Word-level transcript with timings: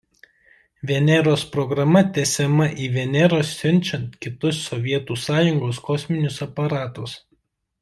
Veneros 0.91 1.43
programa 1.55 2.01
tęsiama 2.15 2.67
į 2.85 2.87
Venerą 2.95 3.43
siunčiant 3.51 4.17
kitus 4.27 4.63
Sovietų 4.71 5.21
Sąjungos 5.27 5.83
kosminius 5.91 6.43
aparatus. 6.49 7.17